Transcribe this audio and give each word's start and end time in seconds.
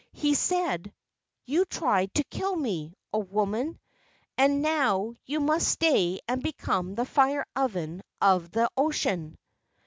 He 0.13 0.33
said, 0.33 0.91
"You 1.45 1.63
tried 1.63 2.15
to 2.15 2.23
kill 2.23 2.55
me, 2.55 2.95
O 3.13 3.19
woman, 3.19 3.79
and 4.35 4.63
now 4.63 5.13
you 5.25 5.39
must 5.39 5.67
stay 5.69 6.19
and 6.27 6.41
become 6.41 6.95
the 6.95 7.05
fire 7.05 7.45
oven 7.55 8.01
of 8.19 8.49
the 8.49 8.71
ocean." 8.75 9.37